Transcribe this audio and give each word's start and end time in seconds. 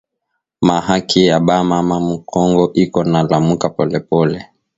Ma 0.65 0.75
haki 0.87 1.19
ya 1.29 1.37
ba 1.47 1.55
mama 1.71 1.97
mu 2.07 2.15
kongo 2.31 2.63
iko 2.83 2.99
na 3.11 3.19
lamuka 3.29 3.67
pole 3.75 3.99
pole 4.09 4.39